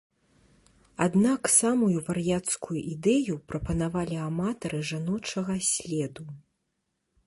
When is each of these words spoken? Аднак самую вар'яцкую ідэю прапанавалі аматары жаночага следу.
Аднак 1.05 1.49
самую 1.57 1.97
вар'яцкую 2.09 2.79
ідэю 2.95 3.33
прапанавалі 3.53 4.17
аматары 4.29 4.79
жаночага 4.93 5.53
следу. 5.73 6.23